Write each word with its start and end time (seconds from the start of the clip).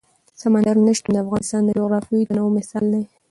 سمندر 0.41 0.75
نه 0.85 0.93
شتون 0.97 1.11
د 1.13 1.17
افغانستان 1.23 1.61
د 1.63 1.69
جغرافیوي 1.79 2.25
تنوع 2.29 2.49
مثال 2.57 2.85
دی. 2.93 3.03